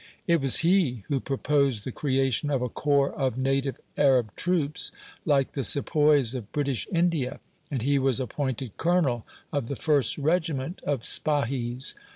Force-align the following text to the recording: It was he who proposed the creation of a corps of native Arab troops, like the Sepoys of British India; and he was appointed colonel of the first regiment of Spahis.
It 0.25 0.41
was 0.41 0.61
he 0.65 1.03
who 1.09 1.19
proposed 1.19 1.83
the 1.83 1.91
creation 1.91 2.49
of 2.49 2.63
a 2.63 2.69
corps 2.69 3.13
of 3.13 3.37
native 3.37 3.77
Arab 3.95 4.35
troops, 4.35 4.91
like 5.25 5.51
the 5.51 5.63
Sepoys 5.63 6.33
of 6.33 6.51
British 6.51 6.87
India; 6.91 7.39
and 7.69 7.83
he 7.83 7.99
was 7.99 8.19
appointed 8.19 8.77
colonel 8.77 9.27
of 9.53 9.67
the 9.67 9.75
first 9.75 10.17
regiment 10.17 10.81
of 10.87 11.03
Spahis. 11.05 11.93